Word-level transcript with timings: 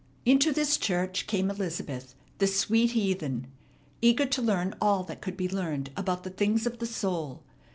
Into 0.25 0.51
this 0.51 0.77
church 0.77 1.27
came 1.27 1.51
Elizabeth, 1.51 2.15
the 2.39 2.47
sweet 2.47 2.93
heathen, 2.93 3.45
eager 4.01 4.25
to 4.25 4.41
learn 4.41 4.73
all 4.81 5.03
that 5.03 5.21
could 5.21 5.37
be 5.37 5.47
learned 5.47 5.91
about 5.95 6.23
the 6.23 6.31
things 6.31 6.65
of 6.65 6.79
the 6.79 6.87
soul. 6.87 7.43